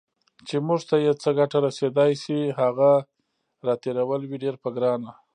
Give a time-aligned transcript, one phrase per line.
[0.47, 2.91] چې موږ ته یې څه ګټه رسېدای شي، هغه
[3.67, 5.11] راتېرول وي ډیر په ګرانه